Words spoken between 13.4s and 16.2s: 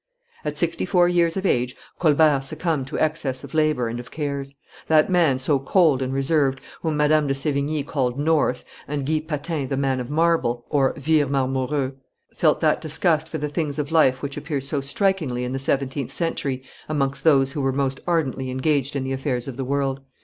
things of life which appears so strikingly in the seventeenth